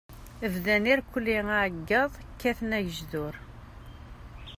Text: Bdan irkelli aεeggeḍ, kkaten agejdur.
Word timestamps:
Bdan 0.53 0.83
irkelli 0.91 1.35
aεeggeḍ, 1.57 2.11
kkaten 2.29 2.75
agejdur. 2.77 3.35